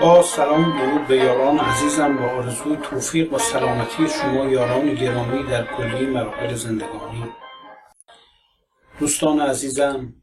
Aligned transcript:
با 0.00 0.22
سلام 0.22 0.78
درود 0.78 1.06
به 1.06 1.16
یاران 1.16 1.58
عزیزم 1.58 2.16
با 2.16 2.24
آرزوی 2.24 2.76
توفیق 2.76 3.32
و 3.32 3.38
سلامتی 3.38 4.08
شما 4.08 4.44
یاران 4.44 4.94
گرامی 4.94 5.42
در 5.42 5.76
کلی 5.76 6.06
مراحل 6.06 6.54
زندگانی. 6.54 7.24
دوستان 9.00 9.40
عزیزم 9.40 10.14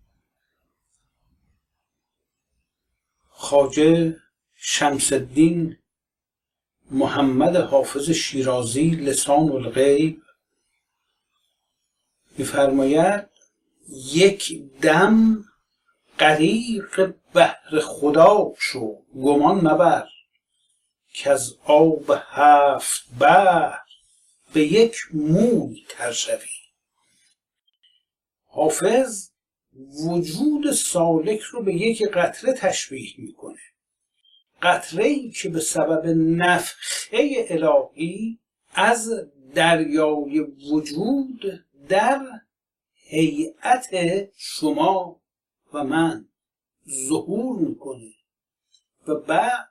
خاجه 3.29 4.17
شمس 4.55 5.13
الدین 5.13 5.77
محمد 6.91 7.55
حافظ 7.55 8.09
شیرازی 8.09 8.89
لسان 8.89 9.51
الغیب 9.51 10.21
میفرماید 12.37 13.29
یک 14.13 14.61
دم 14.81 15.43
غریق 16.19 17.13
بحر 17.33 17.79
خدا 17.79 18.53
شو 18.59 18.95
گمان 19.15 19.55
مبر. 19.55 20.07
از 21.25 21.55
آب 21.65 22.05
هفت 22.09 23.03
بحر 23.19 23.79
به 24.53 24.61
یک 24.61 24.95
موی 25.13 25.85
تر 25.89 26.11
شوی. 26.11 26.37
حافظ 28.45 29.29
وجود 30.07 30.71
سالک 30.71 31.39
رو 31.39 31.63
به 31.63 31.73
یک 31.73 32.03
قطره 32.03 32.53
تشبیه 32.53 33.13
می‌کنه. 33.17 33.59
قطره 34.61 35.03
ای 35.03 35.31
که 35.31 35.49
به 35.49 35.59
سبب 35.59 36.07
نفخه 36.17 37.45
الهی 37.49 38.39
از 38.73 39.11
دریای 39.55 40.39
وجود 40.39 41.65
در 41.89 42.21
هیئت 42.95 43.87
شما 44.37 45.22
و 45.73 45.83
من 45.83 46.27
ظهور 47.07 47.59
می‌کنه. 47.59 48.11
و 49.07 49.15
بعد 49.15 49.69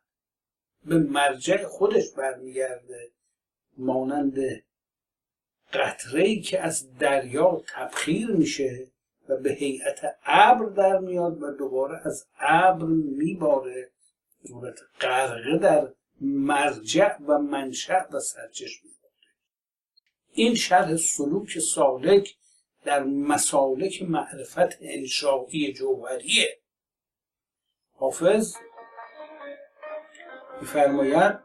به 0.84 0.98
مرجع 0.98 1.64
خودش 1.66 2.10
برمیگرده 2.16 3.10
مانند 3.76 4.38
قطره 5.72 6.40
که 6.40 6.60
از 6.60 6.98
دریا 6.98 7.62
تبخیر 7.68 8.30
میشه 8.30 8.86
و 9.28 9.36
به 9.36 9.52
هیئت 9.52 10.16
ابر 10.24 10.64
در 10.64 10.98
میاد 10.98 11.42
و 11.42 11.50
دوباره 11.50 12.00
از 12.04 12.26
ابر 12.38 12.86
میباره. 12.86 13.90
صورت 14.48 14.80
غرقه 15.00 15.58
در 15.58 15.92
مرجع 16.20 17.16
و 17.16 17.38
منشأ 17.38 18.06
و 18.12 18.20
سرچشمه. 18.20 18.90
این 20.32 20.54
شرح 20.54 20.96
سلوک 20.96 21.58
سالک 21.58 22.36
در 22.84 23.02
مسالک 23.02 24.02
معرفت 24.02 24.78
انشایی 24.80 25.72
جوهریه. 25.72 26.58
حافظ؟ 27.98 28.56
میفرماید؟ 30.60 31.38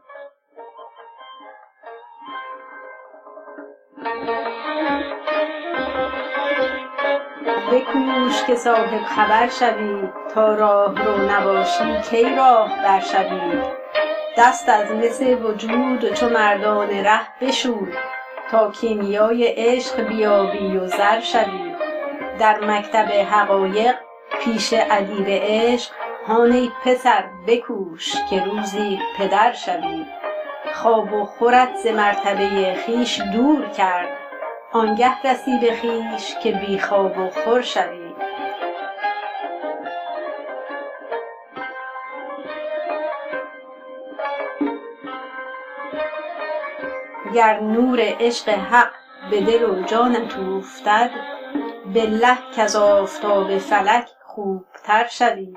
بکوش 7.72 8.44
که 8.46 8.54
صاحب 8.54 9.04
خبر 9.04 9.48
شوی 9.48 10.08
تا 10.34 10.54
راه 10.54 11.04
رو 11.04 11.30
نباشی 11.30 12.00
کی 12.10 12.36
راه 12.36 12.82
بر 12.82 13.00
شوی 13.00 13.62
دست 14.38 14.68
از 14.68 14.90
مس 14.90 15.20
وجود 15.20 16.14
چو 16.14 16.28
مردان 16.28 16.90
ره 16.90 17.40
بشوی. 17.40 17.92
تا 18.50 18.70
کیمیای 18.70 19.44
عشق 19.44 20.00
بیابی 20.00 20.76
و 20.76 20.86
زر 20.86 21.20
شوی. 21.20 21.74
در 22.38 22.58
مکتب 22.58 23.08
حقایق 23.30 23.94
پیش 24.40 24.74
ادیب 24.90 25.26
عشق 25.28 25.92
هان 26.26 26.52
ای 26.52 26.70
پسر 26.84 27.24
بکوش 27.46 28.14
که 28.30 28.44
روزی 28.44 28.98
پدر 29.18 29.52
شوی. 29.52 30.06
خواب 30.74 31.12
و 31.12 31.24
خورت 31.24 31.76
ز 31.76 31.86
مرتبه 31.86 32.76
خویش 32.84 33.20
دور 33.20 33.68
کرد 33.68 34.08
آنگه 34.72 35.22
رسی 35.24 35.58
به 35.60 35.76
خویش 35.80 36.34
که 36.42 36.52
بی 36.52 36.78
خواب 36.78 37.18
و 37.18 37.30
خور 37.30 37.62
شوی. 37.62 38.14
گر 47.34 47.60
نور 47.60 47.98
عشق 48.00 48.48
حق 48.48 48.90
به 49.30 49.40
دل 49.40 49.64
و 49.64 49.82
جانت 49.82 50.36
اوفتد 50.36 51.10
بالله 51.94 52.38
کز 52.56 52.76
آفتاب 52.76 53.58
فلک 53.58 54.08
خوبتر 54.26 55.06
شوی. 55.10 55.54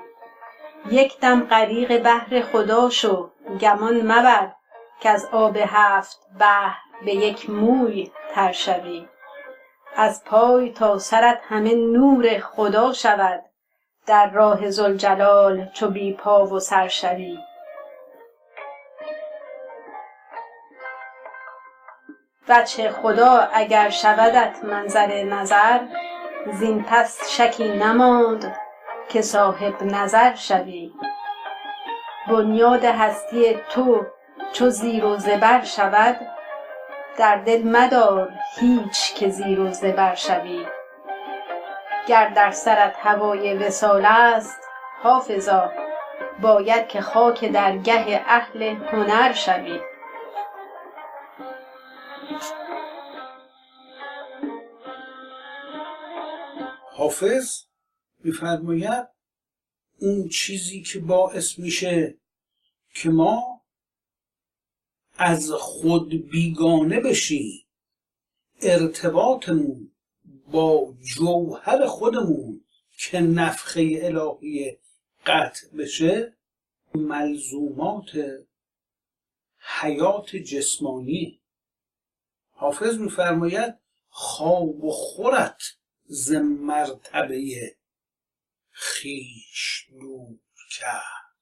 یک 0.90 1.20
دم 1.20 1.40
غریق 1.40 1.98
بحر 1.98 2.40
خدا 2.40 2.90
شو 2.90 3.30
گمان 3.60 4.12
مبر 4.12 4.52
کز 5.00 5.28
آب 5.32 5.56
هفت 5.56 6.18
بحر 6.40 6.78
به 7.04 7.14
یک 7.14 7.50
موی 7.50 8.10
تر 8.34 8.52
شوی. 8.52 9.08
از 9.96 10.24
پای 10.24 10.72
تا 10.72 10.98
سرت 10.98 11.40
همه 11.48 11.74
نور 11.74 12.38
خدا 12.38 12.92
شود 12.92 13.42
در 14.06 14.30
راه 14.30 14.70
ذوالجلال 14.70 15.68
چو 15.74 15.90
بی 15.90 16.12
پا 16.12 16.46
و 16.46 16.60
سر 16.60 16.88
شوی. 16.88 17.38
وجه 22.48 22.90
خدا 22.90 23.48
اگر 23.52 23.90
شودت 23.90 24.56
منظر 24.64 25.22
نظر 25.22 25.80
زین 26.52 26.84
پس 26.84 27.30
شکی 27.30 27.68
نماند 27.68 28.56
که 29.08 29.22
صاحب 29.22 29.82
نظر 29.82 30.34
شوی. 30.34 30.92
بنیاد 32.28 32.84
هستی 32.84 33.58
تو 33.70 34.06
چو 34.52 34.70
زیر 34.70 35.04
و 35.04 35.16
زبر 35.16 35.64
شود 35.64 36.16
در 37.16 37.36
دل 37.36 37.62
مدار 37.62 38.32
هیچ 38.60 39.14
که 39.14 39.28
زیر 39.28 39.60
و 39.60 39.70
زبر 39.70 40.14
شوی. 40.14 40.66
گر 42.06 42.28
در 42.28 42.50
سرت 42.50 42.94
هوای 43.02 43.54
وصال 43.54 44.04
است 44.04 44.68
حافظا 45.02 45.70
باید 46.40 46.88
که 46.88 47.00
خاک 47.00 47.44
درگه 47.44 48.22
اهل 48.26 48.62
هنر 48.92 49.32
شوی. 49.32 49.80
حافظ 56.94 57.64
میفرماید 58.24 59.08
اون 59.98 60.28
چیزی 60.28 60.82
که 60.82 60.98
باعث 60.98 61.58
میشه 61.58 62.18
که 62.94 63.10
ما 63.10 63.62
از 65.14 65.50
خود 65.50 66.30
بیگانه 66.30 67.00
بشیم 67.00 67.64
ارتباطمون 68.62 69.92
با 70.50 70.94
جوهر 71.00 71.86
خودمون 71.86 72.64
که 72.98 73.20
نفخه 73.20 74.00
الهی 74.02 74.78
قطع 75.26 75.68
بشه 75.76 76.36
ملزومات 76.94 78.10
حیات 79.58 80.36
جسمانی. 80.36 81.40
حافظ 82.50 82.98
میفرماید 82.98 83.74
خواب 84.08 84.84
و 84.84 84.90
خورت. 84.90 85.62
ز 86.14 86.32
مرتبه 86.32 87.74
خویش 88.72 89.86
دور 90.00 90.38
کرد. 90.78 91.36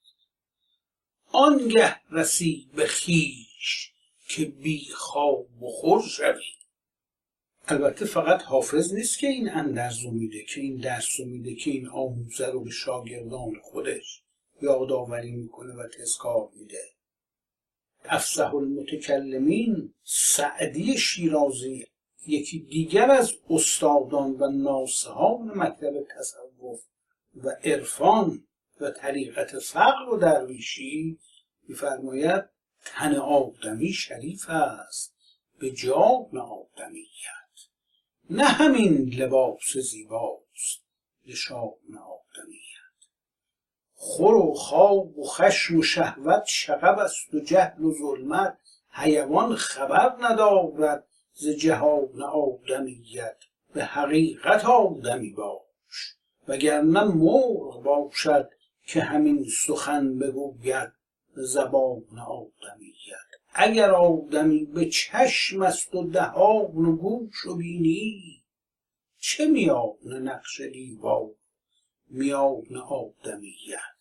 آنگه 1.32 2.00
رسی 2.10 2.70
به 2.74 2.86
خویش 2.86 3.92
که 4.28 4.44
بی 4.44 4.88
خواب 4.94 5.62
و 5.62 5.70
خور 5.70 6.02
شوی. 6.02 6.44
البته 7.68 8.04
فقط 8.04 8.42
حافظ 8.42 8.94
نیست 8.94 9.18
که 9.18 9.26
این 9.26 9.50
اندرزو 9.50 10.10
میده 10.10 10.44
که 10.44 10.60
این 10.60 10.76
درس 10.76 11.20
میده 11.20 11.54
که 11.54 11.70
این 11.70 11.88
آموزه 11.88 12.46
رو 12.46 12.64
به 12.64 12.70
شاگردان 12.70 13.60
خودش 13.62 14.22
یادآوری 14.62 15.32
می‌کنه 15.32 15.74
و 15.74 15.88
تذکار 15.88 16.48
میده. 16.56 16.84
افسح 18.04 18.54
المتکلمین 18.54 19.94
سعدی 20.04 20.98
شیرازی 20.98 21.86
یکی 22.26 22.58
دیگر 22.58 23.10
از 23.10 23.32
استادان 23.50 24.30
و 24.30 24.50
ناصحان 24.50 25.52
مکتب 25.54 25.92
تصوف 26.18 26.80
و 27.36 27.50
عرفان 27.64 28.46
و 28.80 28.90
طریقت 28.90 29.58
فقر 29.58 30.08
و 30.12 30.16
درویشی 30.16 31.18
میفرماید 31.68 32.44
تن 32.84 33.14
آدمی 33.14 33.92
شریف 33.92 34.50
است 34.50 35.14
به 35.58 35.70
جان 35.70 36.38
آدمیت 36.38 37.40
نه 38.30 38.44
همین 38.44 39.14
لباس 39.14 39.76
زیباست 39.76 40.80
به 41.26 41.34
آدمیت 41.98 42.70
خور 43.94 44.34
و 44.34 44.54
خواب 44.54 45.18
و 45.18 45.24
خشم 45.24 45.78
و 45.78 45.82
شهوت 45.82 46.44
شغب 46.46 46.98
است 46.98 47.34
و 47.34 47.40
جهل 47.40 47.84
و 47.84 47.94
ظلمت 47.94 48.58
حیوان 48.90 49.56
خبر 49.56 50.16
ندارد 50.20 51.04
ز 51.40 51.48
جهان 51.48 52.22
آدمیت 52.22 53.36
به 53.74 53.84
حقیقت 53.84 54.64
آدمی 54.64 55.30
باش. 55.30 56.14
وگرنه 56.48 57.04
مرغ 57.04 57.82
باشد 57.82 58.50
که 58.86 59.00
همین 59.00 59.44
سخن 59.44 60.18
بگوید 60.18 60.92
زبان 61.34 62.18
آدمیت. 62.28 63.28
اگر 63.54 63.90
آدمی 63.90 64.64
به 64.64 64.86
چشم 64.86 65.62
است 65.62 65.94
و 65.94 66.10
دهان 66.10 66.86
و 66.86 66.96
گوش 66.96 67.46
و 67.46 67.56
بینی 67.56 68.42
چه 69.18 69.46
میان 69.46 69.96
نقش 70.04 70.60
دیوار؟ 70.60 71.30
میان 72.08 72.76
آدمیت. 72.76 73.98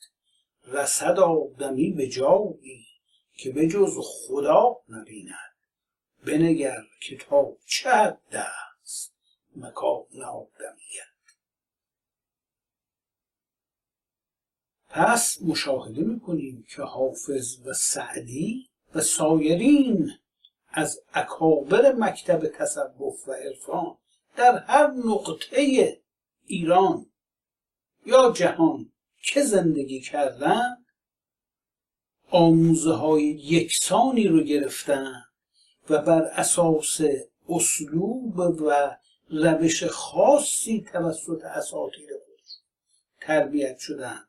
رسد 0.67 1.19
آدمی 1.19 1.91
به 1.91 2.07
جایی 2.07 2.85
که 3.37 3.51
به 3.51 3.67
جز 3.67 3.97
خدا 4.01 4.77
نبیند. 4.89 5.48
بنگر 6.29 6.83
که 7.01 7.17
تا 7.17 7.57
چه 7.65 7.89
حد 7.89 8.35
است 8.81 9.13
مکان 9.55 10.23
آدمیت 10.27 11.09
پس 14.89 15.41
مشاهده 15.41 16.01
می‌کنیم 16.01 16.65
که 16.69 16.81
حافظ 16.81 17.67
و 17.67 17.73
سعدی 17.73 18.69
و 18.95 19.01
سایرین 19.01 20.11
از 20.69 21.01
اکابر 21.13 21.91
مکتب 21.91 22.47
تصوف 22.47 23.27
و 23.27 23.31
عرفان 23.31 23.97
در 24.35 24.57
هر 24.57 24.87
نقطه 25.05 26.01
ایران 26.45 27.05
یا 28.05 28.31
جهان 28.31 28.91
که 29.23 29.43
زندگی 29.43 30.01
کردن 30.01 30.85
آموزه 32.31 32.93
های 32.93 33.23
یکسانی 33.23 34.27
رو 34.27 34.43
گرفتن 34.43 35.28
و 35.89 36.01
بر 36.01 36.21
اساس 36.21 37.01
اسلوب 37.49 38.39
و 38.39 38.95
روش 39.29 39.83
خاصی 39.83 40.85
توسط 40.91 41.43
اساتید 41.43 42.09
خود 42.09 42.45
تربیت 43.21 43.77
شدن 43.77 44.19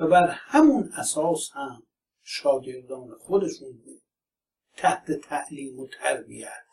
و 0.00 0.06
بر 0.06 0.26
همون 0.28 0.92
اساس 0.96 1.50
هم 1.52 1.82
شاگردان 2.22 3.14
خودشون 3.18 3.78
تحت 4.76 5.12
تعلیم 5.12 5.80
و 5.80 5.86
تربیت 5.86 6.64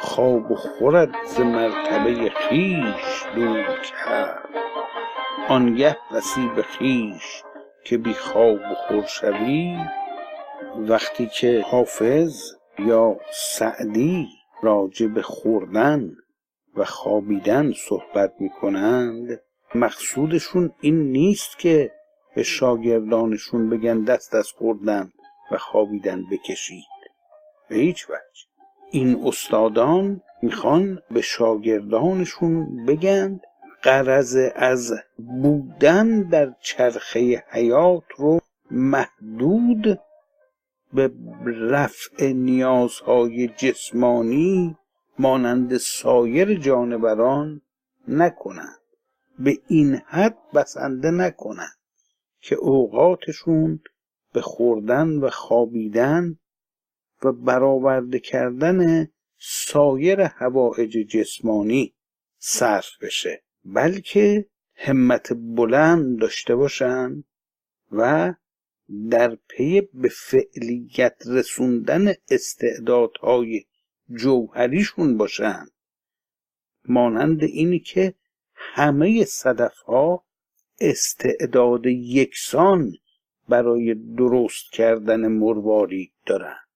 خواب 0.00 0.50
و 0.50 0.54
خورد 0.54 1.14
ز 1.26 1.40
مرتبه 1.40 2.30
خیش 2.30 3.24
دور 3.34 3.82
کرد. 3.82 4.48
آنگه 5.48 5.96
رسی 6.10 6.48
به 6.56 6.62
خیش 6.62 7.42
که 7.84 7.98
بی 7.98 8.14
خواب 8.14 8.74
خور 8.74 9.04
شوی 9.06 9.76
وقتی 10.76 11.26
که 11.26 11.64
حافظ 11.66 12.52
یا 12.78 13.16
سعدی 13.32 14.28
راجع 14.62 15.06
به 15.06 15.22
خوردن 15.22 16.16
و 16.76 16.84
خوابیدن 16.84 17.72
صحبت 17.72 18.32
می 18.38 18.50
کنند 18.50 19.40
مقصودشون 19.74 20.72
این 20.80 21.12
نیست 21.12 21.58
که 21.58 21.92
به 22.34 22.42
شاگردانشون 22.42 23.70
بگن 23.70 24.04
دست 24.04 24.34
از 24.34 24.52
خوردن 24.52 25.12
و 25.50 25.58
خوابیدن 25.58 26.24
بکشید. 26.30 26.84
به 27.68 27.76
هیچ 27.76 28.10
وجه. 28.10 28.48
این 28.90 29.22
استادان 29.26 30.22
می‌خوان 30.42 31.02
به 31.10 31.20
شاگردانشون 31.20 32.86
بگن 32.86 33.40
قرض 33.82 34.36
از 34.54 34.92
بودن 35.16 36.22
در 36.22 36.54
چرخه 36.60 37.44
حیات 37.50 38.04
رو 38.16 38.40
محدود 38.70 40.00
به 40.92 41.10
رفع 41.44 42.32
نیازهای 42.32 43.48
جسمانی 43.48 44.76
مانند 45.18 45.76
سایر 45.76 46.58
جانوران 46.58 47.62
نکنند. 48.08 48.78
به 49.38 49.58
این 49.68 49.94
حد 49.94 50.38
بسنده 50.54 51.10
نکنند 51.10 51.78
که 52.40 52.54
اوقاتشون 52.54 53.80
به 54.32 54.40
خوردن 54.40 55.08
و 55.18 55.30
خوابیدن 55.30 56.38
و 57.22 57.32
برآورده 57.32 58.18
کردن 58.18 59.08
سایر 59.40 60.20
هوایج 60.20 60.98
جسمانی 60.98 61.94
صرف 62.38 62.90
بشه. 63.00 63.42
بلکه 63.74 64.46
همت 64.74 65.32
بلند 65.32 66.20
داشته 66.20 66.54
باشند 66.56 67.24
و 67.92 68.34
در 69.10 69.38
پی 69.48 69.80
به 69.80 70.08
فعلیت 70.08 71.16
رسوندن 71.26 72.14
استعدادهای 72.30 73.64
جوهریشون 74.14 75.16
باشند 75.16 75.70
مانند 76.84 77.42
اینی 77.42 77.78
که 77.78 78.14
همه 78.54 79.24
صدف 79.24 79.78
ها 79.78 80.24
استعداد 80.80 81.86
یکسان 81.86 82.92
برای 83.48 83.94
درست 83.94 84.72
کردن 84.72 85.28
مروارید 85.28 86.12
دارند 86.26 86.68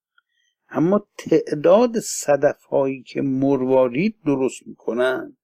اما 0.69 1.07
تعداد 1.17 1.99
صدف 1.99 2.63
هایی 2.63 3.03
که 3.03 3.21
مروارید 3.21 4.15
درست 4.25 4.67
می‌کنند 4.67 5.37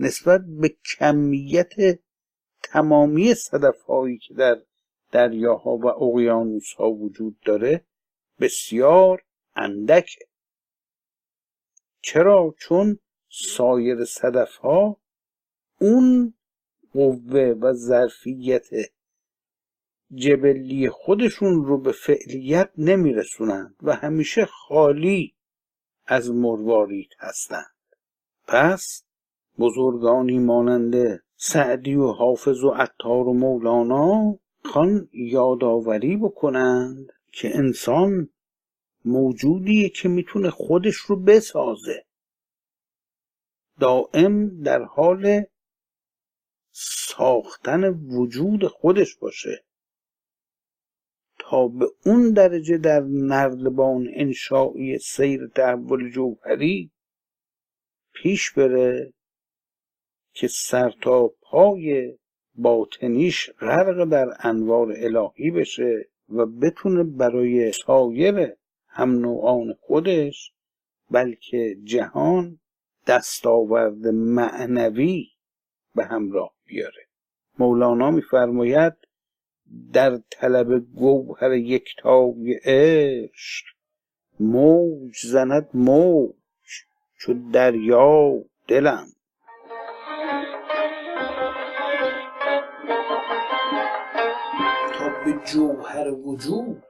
نسبت 0.00 0.40
به 0.60 0.76
کمیت 0.98 1.98
تمامی 2.62 3.34
صدف 3.34 3.82
هایی 3.82 4.18
که 4.18 4.34
در 4.34 4.62
دریاها 5.12 5.76
و 5.76 5.86
اقیانوس 5.86 6.72
ها 6.72 6.90
وجود 6.90 7.40
داره 7.40 7.84
بسیار 8.40 9.22
اندکه 9.56 10.26
چرا؟ 12.00 12.54
چون 12.58 12.98
سایر 13.28 14.04
صدف 14.04 14.56
ها 14.56 15.00
اون 15.80 16.34
قوه 16.92 17.54
و 17.60 17.72
ظرفیت 17.72 18.68
جبلی 20.14 20.88
خودشون 20.88 21.64
رو 21.64 21.78
به 21.78 21.92
فعلیت 21.92 22.70
نمیرسونند 22.78 23.76
و 23.82 23.94
همیشه 23.94 24.44
خالی 24.44 25.34
از 26.06 26.30
مروارید 26.30 27.10
هستند. 27.18 27.74
پس 28.46 29.05
بزرگانی 29.58 30.38
مانند 30.38 31.22
سعدی 31.36 31.94
و 31.94 32.06
حافظ 32.06 32.64
و 32.64 32.68
عطار 32.68 33.28
و 33.28 33.32
مولانا 33.32 34.38
خان 34.64 35.08
یادآوری 35.12 36.16
بکنند 36.16 37.12
که 37.32 37.56
انسان 37.56 38.28
موجودیه 39.04 39.88
که 39.88 40.08
می‌تونه 40.08 40.50
خودش 40.50 40.96
رو 40.96 41.16
بسازه. 41.16 42.04
دائم 43.80 44.62
در 44.62 44.82
حال 44.82 45.42
ساختن 46.72 47.88
وجود 47.88 48.66
خودش 48.66 49.16
باشه. 49.16 49.64
تا 51.38 51.68
به 51.68 51.86
اون 52.06 52.32
درجه 52.32 52.78
در 52.78 53.00
نردبان 53.00 54.08
انشایی 54.14 54.98
سیر 54.98 55.46
تحول 55.46 56.10
جوهری 56.10 56.90
پیش 58.12 58.52
بره 58.52 59.12
که 60.36 60.48
سر 60.48 60.94
تا 61.02 61.30
پای 61.42 62.12
باطنیش 62.54 63.50
غرق 63.50 64.04
در 64.04 64.28
انوار 64.38 64.94
الهی 64.96 65.50
بشه 65.50 66.08
و 66.28 66.46
بتونه 66.46 67.04
برای 67.04 67.72
سایر 67.72 68.52
هم 68.86 69.10
نوعان 69.10 69.74
خودش 69.80 70.52
بلکه 71.10 71.76
جهان 71.84 72.60
دستاورد 73.06 74.06
معنوی 74.06 75.26
به 75.94 76.04
همراه 76.04 76.52
بیاره. 76.66 77.06
مولانا 77.58 78.10
میفرماید 78.10 78.92
در 79.92 80.20
طلب 80.30 80.78
گوهر 80.78 81.52
یکتای 81.52 82.60
عشق 82.64 83.66
موج 84.40 85.16
زند 85.22 85.68
موج 85.74 86.32
چو 87.18 87.34
دریا 87.52 88.44
دلم. 88.68 89.06
به 95.26 95.32
جوهر 95.44 96.10
وجود 96.10 96.82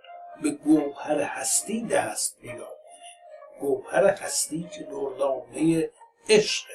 به 0.42 0.50
گوهر 0.50 1.20
هستی 1.20 1.86
دست 1.86 2.38
پیدا 2.40 2.64
کنه 2.64 3.60
گوهر 3.60 4.04
هستی 4.04 4.68
که 4.72 4.82
دردانه 4.82 5.90
عشق 6.28 6.66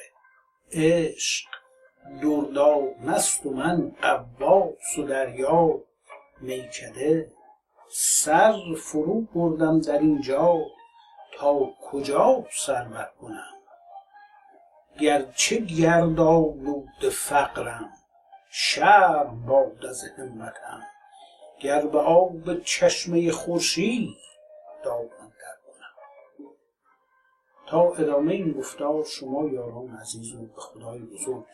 عشق 0.72 1.48
دردانه 2.22 3.12
است 3.12 3.46
و 3.46 3.50
من 3.50 3.92
قواس 4.02 4.98
و 4.98 5.02
دریا 5.02 5.80
میکده 6.40 7.32
سر 7.90 8.74
فرو 8.76 9.20
بردم 9.20 9.80
در 9.80 9.98
اینجا 9.98 10.58
تا 11.38 11.70
کجا 11.82 12.46
سر 12.52 12.84
کنم؟ 13.20 13.54
گرچه 15.00 15.56
گردآلود 15.56 17.08
فقرم 17.12 17.92
شرم 18.50 19.46
باد 19.46 19.86
از 19.86 20.04
همتم. 20.18 20.91
گر 21.62 21.86
به 21.86 21.98
آب 21.98 22.62
چشمه 22.62 23.30
خورشید 23.30 24.16
دامن 24.84 25.08
در 25.08 25.56
کنم. 25.66 26.48
تا 27.66 27.92
ادامه 27.94 28.32
این 28.32 28.52
گفتار 28.52 29.04
شما 29.04 29.48
یاران 29.48 29.88
عزیز 29.88 30.32
رو 30.32 30.46
به 30.46 30.60
خدای 30.60 30.98
بزرگ 30.98 31.44